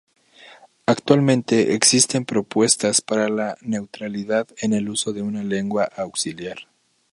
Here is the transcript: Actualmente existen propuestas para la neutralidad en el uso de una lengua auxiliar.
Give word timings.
Actualmente 0.87 1.75
existen 1.75 2.25
propuestas 2.25 3.01
para 3.01 3.29
la 3.29 3.55
neutralidad 3.61 4.47
en 4.57 4.73
el 4.73 4.89
uso 4.89 5.13
de 5.13 5.21
una 5.21 5.43
lengua 5.43 5.83
auxiliar. 5.95 6.65